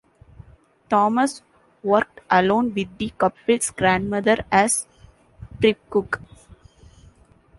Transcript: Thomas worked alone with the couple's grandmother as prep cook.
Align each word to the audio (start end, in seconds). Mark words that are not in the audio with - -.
Thomas 0.89 1.43
worked 1.83 2.21
alone 2.31 2.73
with 2.73 2.97
the 2.97 3.11
couple's 3.11 3.69
grandmother 3.69 4.43
as 4.51 4.87
prep 5.59 5.77
cook. 5.91 6.19